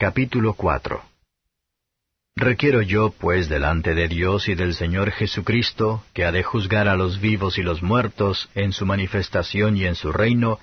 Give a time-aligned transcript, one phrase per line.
[0.00, 1.02] Capítulo 4
[2.36, 6.94] Requiero yo, pues, delante de Dios y del Señor Jesucristo, que ha de juzgar a
[6.94, 10.60] los vivos y los muertos en su manifestación y en su reino,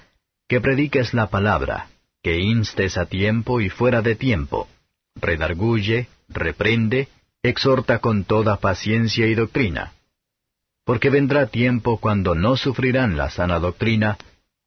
[0.48, 1.89] que prediques la palabra,
[2.23, 4.70] que instes a tiempo y fuera de tiempo,
[5.16, 7.09] redarguye, reprende,
[7.43, 9.91] exhorta con toda paciencia y doctrina.
[10.86, 14.17] Porque vendrá tiempo cuando no sufrirán la sana doctrina,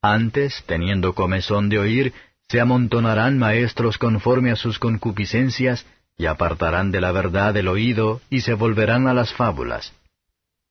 [0.02, 2.12] antes, teniendo comezón de oír,
[2.48, 8.40] se amontonarán maestros conforme a sus concupiscencias, y apartarán de la verdad el oído, y
[8.40, 9.92] se volverán a las fábulas.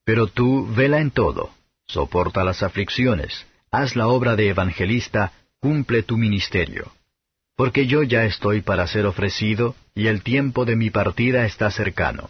[0.04, 1.52] Pero tú vela en todo,
[1.86, 6.92] soporta las aflicciones, haz la obra de evangelista, cumple tu ministerio.
[7.56, 12.30] Porque yo ya estoy para ser ofrecido, y el tiempo de mi partida está cercano.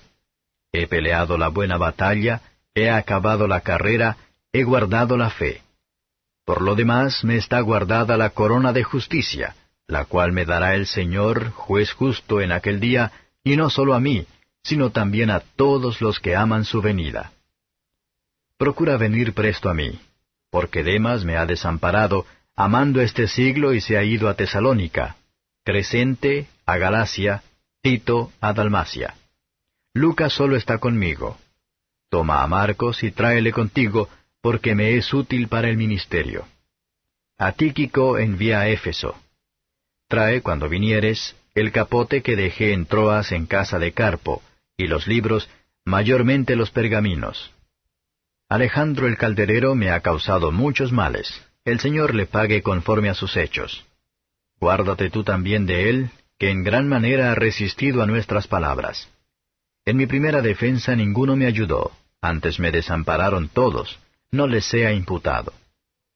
[0.71, 2.41] He peleado la buena batalla,
[2.75, 4.17] he acabado la carrera,
[4.51, 5.61] he guardado la fe.
[6.47, 10.87] Por lo demás me está guardada la corona de justicia, la cual me dará el
[10.87, 13.11] Señor, juez justo en aquel día,
[13.43, 14.25] y no solo a mí,
[14.63, 17.33] sino también a todos los que aman su venida.
[18.57, 19.99] Procura venir presto a mí,
[20.49, 22.25] porque Demas me ha desamparado,
[22.55, 25.17] amando este siglo y se ha ido a Tesalónica,
[25.65, 27.43] Crescente a Galacia,
[27.81, 29.15] Tito a Dalmacia.
[29.93, 31.37] Lucas solo está conmigo.
[32.09, 34.07] Toma a Marcos y tráele contigo,
[34.47, 36.47] porque me es útil para el ministerio.
[37.37, 39.13] A Tíquico envía a Éfeso
[40.07, 44.41] Trae, cuando vinieres, el capote que dejé en Troas en casa de Carpo,
[44.77, 45.49] y los libros,
[45.83, 47.51] mayormente los pergaminos.
[48.47, 51.43] Alejandro el calderero me ha causado muchos males.
[51.65, 53.83] El Señor le pague conforme a sus hechos.
[54.61, 56.09] Guárdate tú también de él,
[56.39, 59.09] que en gran manera ha resistido a nuestras palabras.
[59.83, 63.99] En mi primera defensa ninguno me ayudó, antes me desampararon todos,
[64.31, 65.53] no les sea imputado.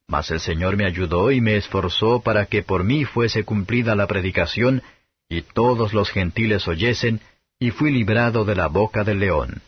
[0.08, 4.08] Mas el Señor me ayudó y me esforzó para que por mí fuese cumplida la
[4.08, 4.84] predicación,
[5.30, 7.22] y todos los gentiles oyesen,
[7.59, 9.62] y fui librado de la boca del león.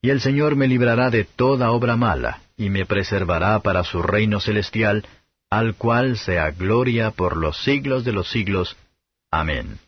[0.00, 4.40] Y el Señor me librará de toda obra mala, y me preservará para su reino
[4.40, 5.06] celestial,
[5.50, 8.76] al cual sea gloria por los siglos de los siglos.
[9.30, 9.78] Amén.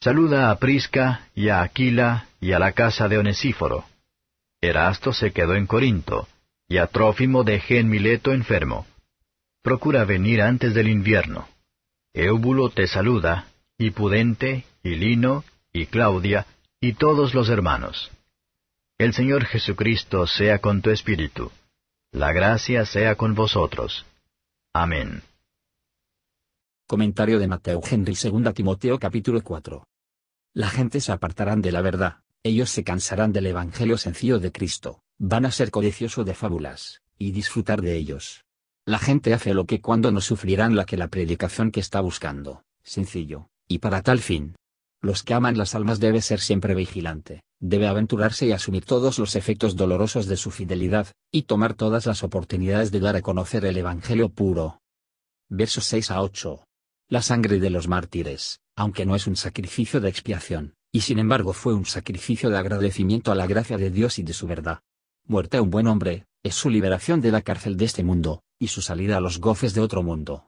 [0.00, 3.84] Saluda a Prisca y a Aquila y a la casa de Onesíforo.
[4.60, 6.28] Erasto se quedó en Corinto
[6.68, 8.86] y a Trófimo dejé en Mileto enfermo.
[9.62, 11.48] Procura venir antes del invierno.
[12.12, 13.46] Éubulo te saluda,
[13.78, 16.46] y Pudente, y Lino, y Claudia,
[16.80, 18.10] y todos los hermanos.
[18.98, 21.50] El Señor Jesucristo sea con tu espíritu.
[22.12, 24.04] La gracia sea con vosotros.
[24.74, 25.22] Amén.
[26.86, 29.86] Comentario de Mateo Henry 2 Timoteo capítulo 4.
[30.54, 35.02] La gente se apartarán de la verdad, ellos se cansarán del Evangelio sencillo de Cristo
[35.18, 38.44] van a ser codicioso de fábulas, y disfrutar de ellos.
[38.86, 42.62] La gente hace lo que cuando no sufrirán la que la predicación que está buscando,
[42.84, 44.54] sencillo, y para tal fin.
[45.00, 49.36] Los que aman las almas debe ser siempre vigilante, debe aventurarse y asumir todos los
[49.36, 53.76] efectos dolorosos de su fidelidad, y tomar todas las oportunidades de dar a conocer el
[53.76, 54.80] Evangelio puro.
[55.48, 56.64] Versos 6 a 8.
[57.08, 61.52] La sangre de los mártires, aunque no es un sacrificio de expiación, y sin embargo
[61.52, 64.80] fue un sacrificio de agradecimiento a la gracia de Dios y de su verdad,
[65.26, 68.68] muerte a un buen hombre, es su liberación de la cárcel de este mundo, y
[68.68, 70.44] su salida a los goces de otro mundo.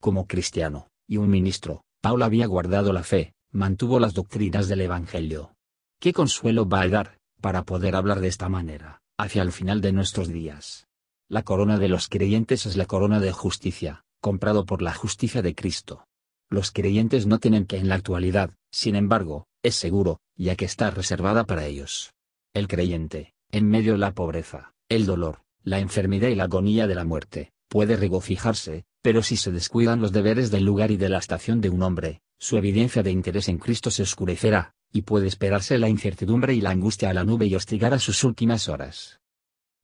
[0.00, 5.54] Como cristiano, y un ministro, Paul había guardado la fe, mantuvo las doctrinas del Evangelio.
[6.00, 9.92] ¿Qué consuelo va a dar, para poder hablar de esta manera, hacia el final de
[9.92, 10.86] nuestros días?
[11.28, 15.54] La corona de los creyentes es la corona de justicia, comprado por la justicia de
[15.54, 16.04] Cristo.
[16.50, 20.90] Los creyentes no tienen que en la actualidad, sin embargo, es seguro, ya que está
[20.90, 22.12] reservada para ellos.
[22.52, 26.94] El creyente, en medio de la pobreza, el dolor, la enfermedad y la agonía de
[26.94, 31.18] la muerte, puede regocijarse, pero si se descuidan los deberes del lugar y de la
[31.18, 35.78] estación de un hombre, su evidencia de interés en Cristo se oscurecerá, y puede esperarse
[35.78, 39.20] la incertidumbre y la angustia a la nube y hostigar a sus últimas horas.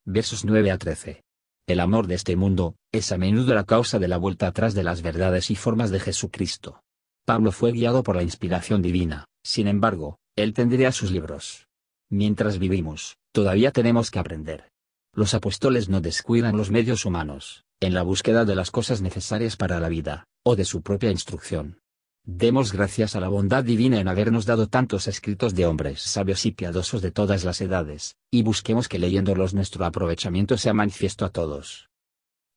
[0.05, 1.23] Versos 9 a 13.
[1.71, 4.83] El amor de este mundo, es a menudo la causa de la vuelta atrás de
[4.83, 6.83] las verdades y formas de Jesucristo.
[7.25, 11.69] Pablo fue guiado por la inspiración divina, sin embargo, él tendría sus libros.
[12.09, 14.69] Mientras vivimos, todavía tenemos que aprender.
[15.13, 19.79] Los apóstoles no descuidan los medios humanos, en la búsqueda de las cosas necesarias para
[19.79, 21.79] la vida, o de su propia instrucción.
[22.23, 26.51] Demos gracias a la bondad divina en habernos dado tantos escritos de hombres sabios y
[26.51, 31.89] piadosos de todas las edades, y busquemos que leyéndolos nuestro aprovechamiento sea manifiesto a todos.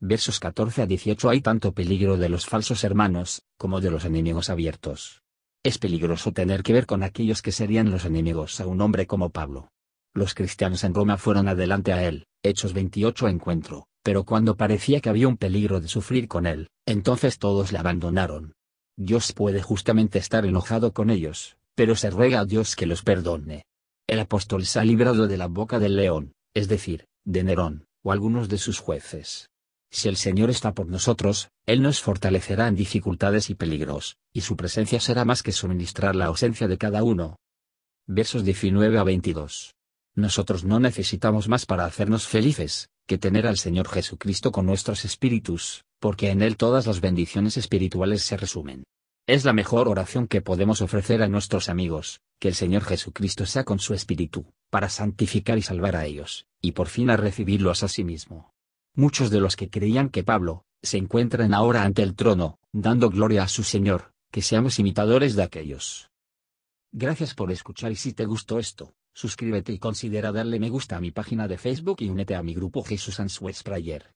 [0.01, 4.51] Versos 14 a 18 Hay tanto peligro de los falsos hermanos, como de los enemigos
[4.51, 5.23] abiertos.
[5.63, 9.31] Es peligroso tener que ver con aquellos que serían los enemigos a un hombre como
[9.31, 9.71] Pablo.
[10.13, 15.09] Los cristianos en Roma fueron adelante a él, Hechos 28 encuentro, pero cuando parecía que
[15.09, 18.53] había un peligro de sufrir con él, entonces todos le abandonaron.
[18.97, 23.67] Dios puede justamente estar enojado con ellos, pero se ruega a Dios que los perdone.
[24.07, 28.13] El apóstol se ha librado de la boca del león, es decir, de Nerón, o
[28.13, 29.51] algunos de sus jueces.
[29.91, 34.57] Si el Señor está por nosotros, Él nos fortalecerá en dificultades y peligros, y su
[34.57, 37.37] presencia será más que suministrar la ausencia de cada uno.
[38.07, 39.75] Versos 19 a 22.
[40.15, 45.85] Nosotros no necesitamos más para hacernos felices, que tener al Señor Jesucristo con nuestros espíritus,
[46.05, 48.85] porque en Él todas las bendiciones espirituales se resumen.
[49.27, 53.65] Es la mejor oración que podemos ofrecer a nuestros amigos, que el Señor Jesucristo sea
[53.65, 57.89] con su espíritu, para santificar y salvar a ellos, y por fin a recibirlos a
[57.89, 58.53] sí mismo.
[58.95, 63.43] Muchos de los que creían que Pablo, se encuentran ahora ante el trono, dando gloria
[63.43, 66.11] a su Señor, que seamos imitadores de aquellos.
[66.93, 71.01] Gracias por escuchar y si te gustó esto, suscríbete y considera darle me gusta a
[71.01, 74.13] mi página de Facebook y únete a mi grupo Jesús Answers Prayer.